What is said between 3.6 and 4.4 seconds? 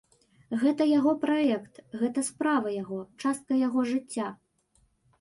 яго жыцця.